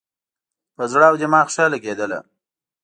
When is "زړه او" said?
0.93-1.15